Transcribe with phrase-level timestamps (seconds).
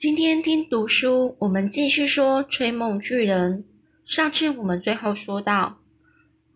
[0.00, 3.66] 今天听读书，我们继续说吹梦巨人。
[4.06, 5.82] 上次我们最后说到，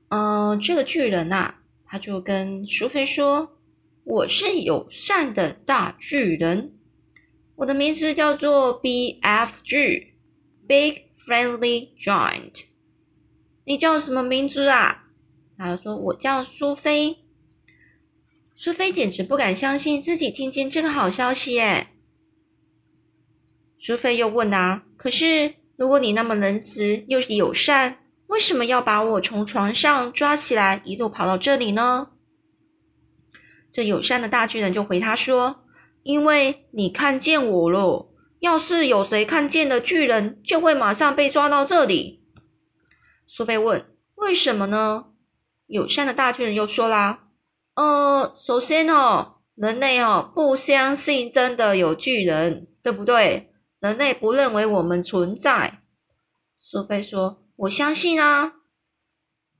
[0.08, 3.58] 嗯，这个巨人呐，他就跟苏菲说
[4.04, 6.72] ：“我是友善的大巨人，
[7.56, 12.62] 我的名字叫做 BFG，Big Friendly Giant。
[13.66, 15.08] 你叫什么名字啊？”
[15.58, 17.18] 他说：“我叫苏菲。”
[18.56, 21.90] 苏菲简直不敢相信自己听见这个好消息，哎。
[23.86, 27.98] 苏菲又问啊，可是如果你那么仁慈又友善，
[28.28, 32.08] 为什么要把我从床上抓起来，一路跑到这里呢？
[33.70, 35.66] 这友善的大巨人就回他说
[36.02, 38.10] ：“因为你看见我了。
[38.40, 42.24] 要是有谁看见了巨人，就会马上被抓到这里。”
[43.28, 43.84] 苏菲问
[44.16, 45.08] ：“为什么呢？”
[45.68, 47.24] 友善的大巨人又说啦
[47.76, 53.50] ：“呃，首先哦，人类哦不相信真的有巨人，对不对？”
[53.84, 55.80] 人类不认为我们存在，
[56.58, 58.54] 苏菲说：“我相信啊。”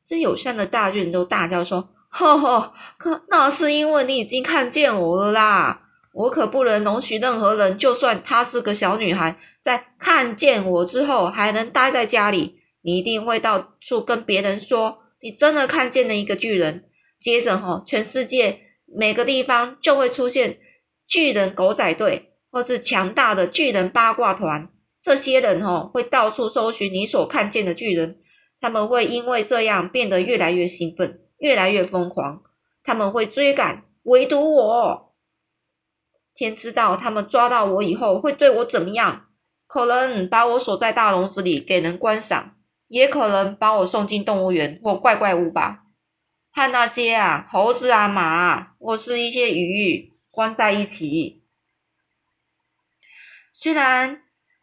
[0.03, 5.83] 这友善的大巨人都大叫说：“呵呵，可那是因为你已经看见我了啦！
[6.15, 12.63] 我可不能容许任何人，就算她是个小女孩，在看见我之后还能待在家里。
[12.81, 16.89] 你一定会到处跟别人说，你真的看见了一个巨人。
[17.21, 20.61] 接着，哈，全世界每个地方就会出现
[21.07, 24.69] 巨人狗仔队。”或是强大的巨人八卦团，
[25.03, 28.21] 这些人哦会到处搜寻你所看见的巨人，
[28.61, 32.45] 他们会因为这样变得越来越兴奋，越来越疯狂，
[32.85, 35.15] 他们会追赶，唯独我，
[36.33, 39.25] 天知道他们抓到我以后会对我怎么样？
[39.67, 42.55] 可能把我锁在大笼子里给人观赏，
[42.87, 45.87] 也可能把我送进动物园或怪怪屋吧，
[46.53, 51.43] 和那些啊猴子啊马或是一些鱼关在一起。
[53.65, 54.21] 虽然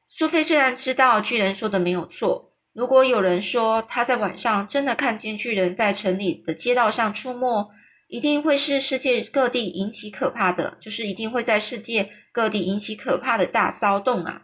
[0.07, 7.71] 苏菲虽然知道巨人说的没有错，如果有人说他在晚上真的看见巨人在城里的街道上出没，
[8.07, 14.43] 一定会是世界各地引起可怕的，就是一定会在世界各地引起可怕的大骚动啊！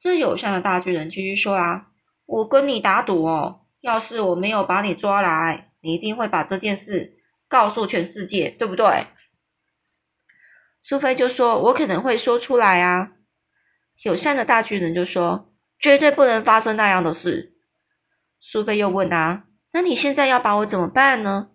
[0.00, 1.88] 这友善的大巨人继续说啊
[2.24, 9.04] ：“我跟你打赌哦，要是我没有把你抓来，你一定会把这件事告诉全世界，对不对？”
[10.80, 13.12] 苏菲就说：“我可能会说出来啊。”
[14.02, 17.54] 友善的大巨人就说：“绝对不能发生那样的事。”
[18.38, 21.48] 苏菲又问：“啊，那你现在要把我怎么办呢？”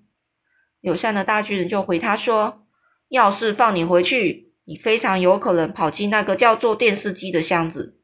[0.81, 2.65] 友善的大巨人就回他说
[3.09, 7.99] ：“要是放你回去，你非常有可能跑进那个叫做电视机的箱子，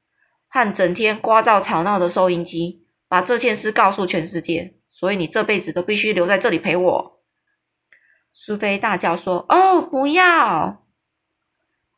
[0.47, 4.75] 和整天聒噪吵闹的收音机，把这件事告诉全世界。
[4.91, 7.23] 所以你这辈子都必须留在这里陪我。”
[8.31, 10.85] 苏菲大叫说：“哦，不要！”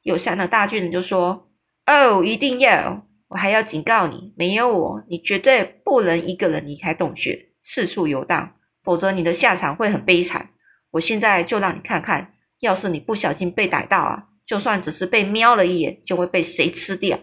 [0.04, 1.49] 友善的大巨人就说。
[1.90, 3.08] 哦，一定要！
[3.30, 10.52] 我还要警告你，没有我，你绝对不能一个人离开洞穴，四处游荡，否则你的下场会很悲惨。
[10.92, 17.18] 我现在就让你看看，要是你不小心被逮到啊，就算只是被瞄了一眼，就会被谁吃掉。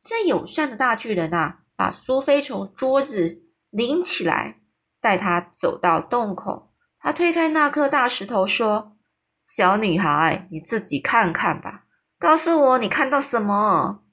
[0.00, 4.60] 这友善的大巨人啊，把苏菲从桌子拎起来，
[5.00, 6.72] 带她走到洞口。
[7.00, 8.96] 他推开那颗大石头，说
[9.44, 11.86] ：“小女孩，你自己看看吧。”
[12.22, 14.04] 告诉我你看到什么？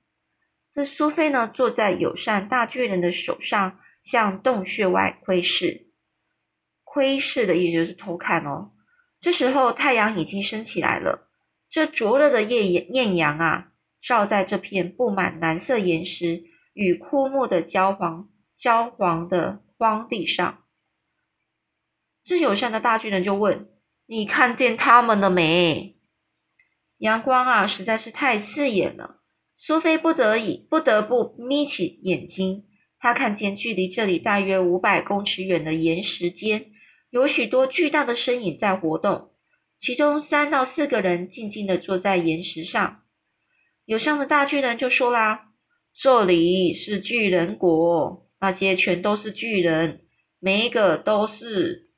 [0.71, 5.91] 这苏菲呢，坐在友善大巨人的手上，向洞穴外窥视。
[6.83, 8.71] 窥视的意思就是偷看哦。
[9.21, 11.29] 这时候太阳已经升起来了，
[11.69, 18.27] 这灼热的艳艳阳啊，照在这片布满蓝色岩石与枯木的焦黄
[18.57, 20.63] 焦黄的荒地上。
[22.23, 23.69] 这友善的大巨人就问
[24.07, 25.95] ：“你看见他们了没？”
[26.99, 29.21] 阳光啊，实在是太刺眼了。
[29.57, 32.65] 苏菲不得已不得不眯起眼睛。
[32.97, 36.71] 她看见距离这里大约五百公尺远的岩石间，
[37.09, 39.31] 有许多巨大的身影在活动。
[39.79, 43.03] 其中三到四个人静静的坐在岩石上。
[43.85, 45.53] 有上的大巨人就说啦
[45.95, 50.01] ：“这里是巨人国，那些全都是巨人，
[50.39, 51.91] 每一个都是……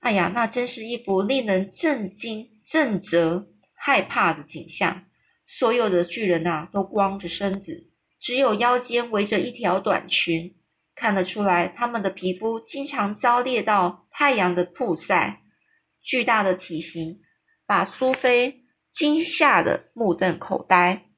[0.00, 3.48] 哎呀，那真是一幅令人震惊、震折。”
[3.86, 5.04] 害怕的景象，
[5.46, 10.56] 所有的巨人呐都光着身子，只有腰间围着一条短裙，
[10.94, 15.42] 看得出来他们的皮肤经常遭烈到太阳的曝晒。
[16.02, 17.20] 巨大的体型
[17.66, 21.10] 把苏菲惊吓的目瞪口呆，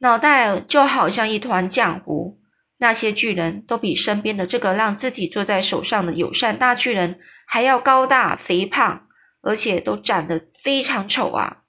[0.00, 2.42] 脑袋就好像一团浆糊。
[2.76, 9.00] 那些巨人都比身边的这个让自己坐在手上的友善大巨人还要高大肥胖。
[9.46, 11.64] 而且都长得非常丑啊！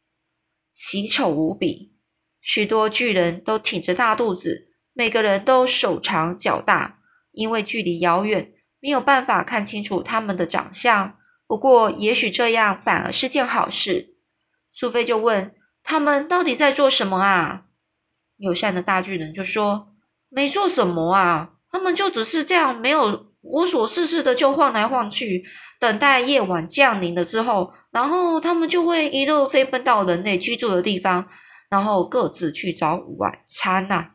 [0.72, 1.94] 奇丑无比。
[2.40, 7.02] 许多巨人都挺着大肚子，每个人都手长脚大，
[7.34, 11.18] 因为距离遥远，没有办法看清楚他们的长相。
[11.46, 14.16] 不过，也许这样反而是件好事。
[14.72, 15.54] 苏菲就问
[15.84, 17.66] 他们到底在做什么啊？
[18.38, 19.94] 友善的大巨人就说
[20.32, 25.46] ：“没做什么啊，他们就只是这样，没有无所事事的就晃来晃去，
[25.80, 31.28] 等待夜晚降临了之后，然后他们就会一路飞奔到人类居住的地方，
[31.70, 34.14] 然后各自去找晚餐呐。”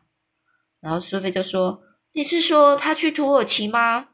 [0.81, 1.81] 然后苏菲就说
[2.13, 4.09] ：“你是说他去土耳其吗？”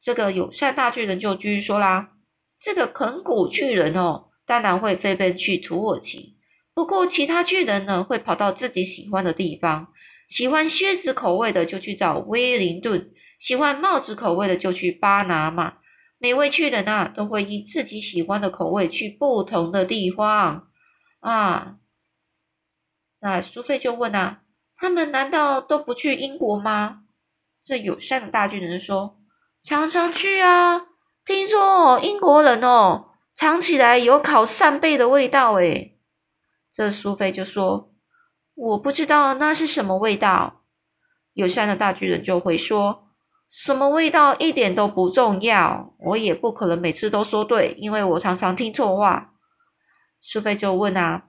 [0.00, 2.10] 这个友善大巨人就继续说啦
[2.60, 6.36] ：“这个啃骨巨人哦，当然会飞奔去土耳其。
[6.74, 9.88] 不过其他巨人呢，会跑到自己喜欢的地方。
[10.28, 15.78] 喜欢靴子口味的就去找威灵顿，喜欢帽子口味的就去巴拿马。
[16.18, 20.68] 每位巨人啊，都会以自己喜欢的口味去不同的地方
[21.20, 21.76] 啊。”
[23.20, 24.42] 那苏菲就问啊
[24.76, 27.02] ：“他们难道都不去英国吗？”
[27.62, 29.16] 这友善的大巨人说。
[29.64, 30.86] 常常去啊！
[31.26, 35.98] 听说英国人哦，尝起来有烤扇贝的味道诶。
[36.72, 37.92] 这苏菲就说
[38.54, 40.64] ：“我不知道那是什么味道。”
[41.34, 43.07] 友善的大巨人就会说
[43.50, 49.34] ：“什么味道一点都不重要，我也不可能每次都说对，因为我常常听错话。”
[50.20, 51.28] 苏菲就问啊：“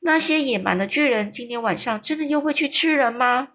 [0.00, 3.48] 那些野蛮的巨人今天晚上真的又会去吃人吗？”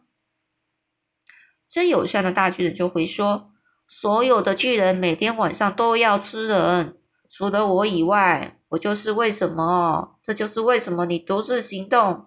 [1.69, 3.49] 真友善的大巨人就会说。
[3.85, 6.97] 所有的巨人每天晚上都要吃人，
[7.29, 10.17] 除了我以外，我就是为什么？
[10.23, 12.25] 这就是为什么你独自行动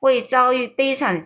[0.00, 1.20] 会遭遇悲惨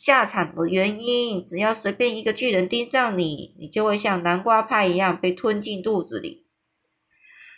[0.00, 1.44] 下场的原因。
[1.44, 6.46] 只要随便一个巨人盯上你，你就会像南瓜派一样被吞进肚子里。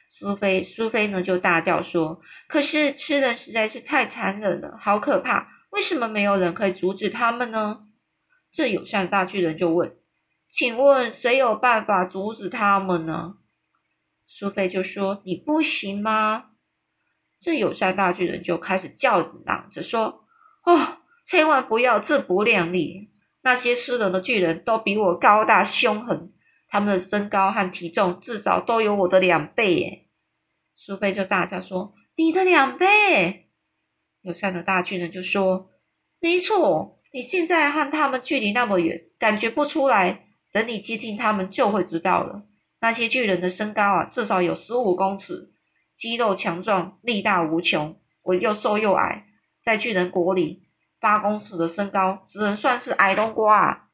[0.09, 5.49] 苏菲，苏菲呢就大叫说：“可是吃人实在是太残忍了，好可怕！
[5.71, 7.87] 为什么没有人可以阻止他们呢？”
[8.51, 9.97] 这友善大巨人就问。
[10.51, 13.35] 请问谁有办法阻止他们呢？
[14.27, 16.47] 苏菲就说：“你不行吗？”
[17.41, 20.25] 这友善大巨人就开始叫嚷着说
[20.67, 21.00] ：“哦，
[21.31, 23.09] 千万不要自不量力！
[23.43, 26.33] 那些吃人的巨人都比我高大凶狠，
[26.67, 30.07] 他们的身高和体重至少都有我的两倍耶！”
[30.75, 33.47] 苏菲就大叫说：“你的两倍！”
[34.23, 35.71] 友善的大巨人就说
[36.19, 42.43] ：“没错，你现在和他们距离那么远，感觉不出来。”等你接近他们，就会知道了。
[42.81, 45.53] 那些巨人的身高啊，至少有十五公尺，
[45.95, 47.97] 肌肉强壮，力大无穷。
[48.25, 49.27] 我又瘦又矮，
[49.63, 50.65] 在巨人国里，
[51.01, 53.89] 八公尺的身高只能算是矮冬瓜啊。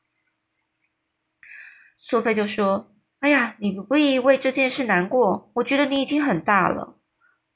[1.97, 5.51] 苏菲就说：“哎呀，你不必为这件事难过。
[5.55, 6.99] 我觉得你已经很大了，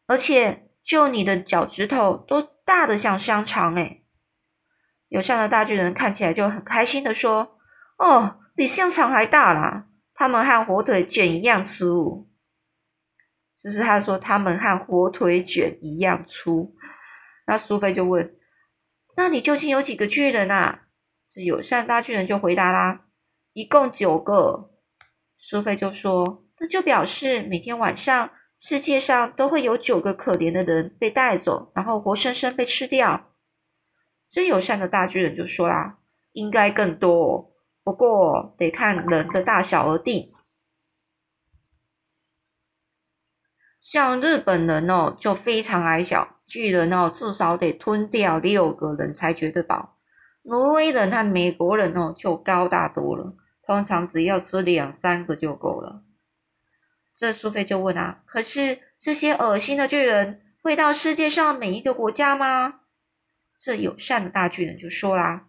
[0.07, 4.03] 而且就你的脚趾头都大的像香肠哎。”
[5.09, 7.59] 有善的大巨人看起来就很开心的说
[7.99, 9.87] ：“哦。”比香肠还大啦！
[10.13, 12.29] 他们和火腿卷一样粗，
[13.57, 16.75] 就是他说他们和火腿卷一样粗。
[17.47, 18.37] 那苏菲就问
[19.17, 20.89] ：“那你究竟有几个巨人啊？”
[21.29, 23.07] 这友善大巨人就回答啦
[23.53, 24.71] ：“一共九个。”
[25.39, 33.35] 苏菲就说：“那就表示每天晚上世界上都会有九个可怜的人被带走，然后活生生被吃掉。”
[34.29, 35.99] 真友善的大巨人就说啦
[36.33, 37.49] ：“应该更多。”
[37.83, 40.31] 不过得看人的大小而定，
[43.81, 49.97] 像日本人哦就非常矮小，巨人哦至少得吞掉六个人才觉得饱。
[50.43, 56.03] 挪威人和美国人哦就高大多了，通常只要吃两三个就够了。
[57.15, 62.81] 这苏菲就问啊，可是这些恶心的巨人会到世界上每一个国家吗？
[63.61, 65.47] 这友善的大巨人就说啦。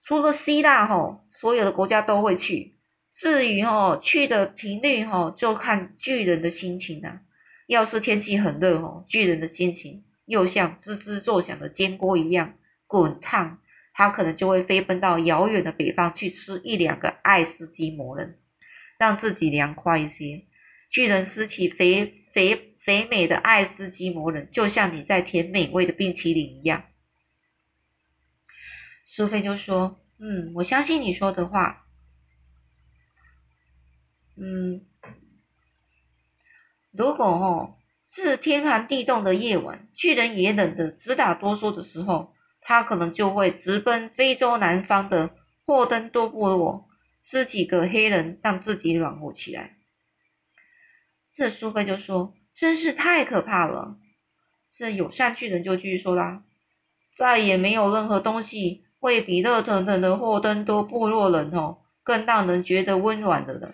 [0.00, 2.78] 除了希腊吼，所有的国家都会去。
[3.10, 7.20] 至于吼去的频率吼，就看巨人的心情啦。
[7.68, 12.54] 要是天气很热哦，巨人的心情又像吱吱作响的煎锅一样
[12.86, 13.58] 滚烫，
[13.92, 18.38] 他可能就会飞奔到遥远的北方去吃一两个爱斯基摩人，
[18.98, 20.46] 让自己凉快一些。
[20.90, 26.82] 巨人吃起肥肥肥美的爱斯基摩人，就像你在舔美味的冰淇淋一样。
[29.04, 31.84] 苏菲就说：“嗯，我相信你说的话。
[34.36, 34.86] 嗯，
[36.98, 37.76] 如果哦
[38.08, 45.30] 是天寒地冻的夜晚，巨人也冷得直打哆嗦的时候，他可能就会直奔非洲南方的
[45.64, 46.88] 霍登多部落，
[47.22, 49.76] 吃几个黑人，让自己暖和起来。”
[51.32, 53.96] 这苏菲就说：“真是太可怕了。”
[54.76, 56.42] 这友善巨人就继续说啦
[57.16, 63.72] ：“再也没有任何东西会比热腾腾的霍登多部落人哦更让人觉得温暖的了。”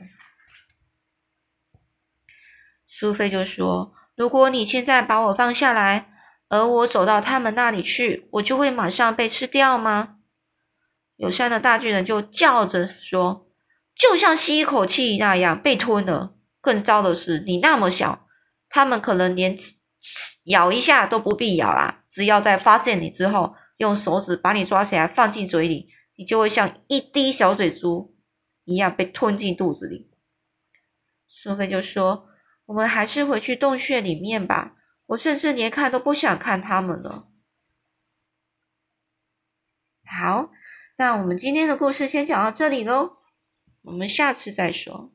[2.96, 6.12] 苏菲就说：“如果你现在把我放下来，
[6.48, 10.18] 而我走到他们那里去，我就会马上被吃掉吗？”
[11.18, 13.48] 友善的大巨人就叫着说
[13.98, 16.36] ：“就像吸一口气那样被吞了。
[16.60, 18.28] 更糟的是，你那么小，
[18.68, 19.56] 他们可能连
[20.44, 22.04] 咬一下都不必咬啦。
[22.08, 28.14] 只要在发现你之后，用手指把你抓起来放进嘴里，你就会像一滴小水珠
[28.62, 30.12] 一样被吞进肚子里。”
[31.26, 32.28] 苏菲就说。
[32.66, 34.76] 我们还是回去洞穴里面吧。
[35.06, 37.28] 我甚至连看都不想看他们了。
[40.04, 40.50] 好，
[40.96, 43.16] 那我们今天的故事先讲到这里喽，
[43.82, 45.13] 我们下次再说。